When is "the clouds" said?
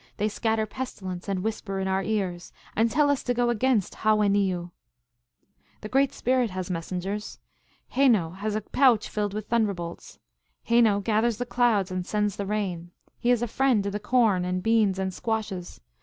11.37-11.91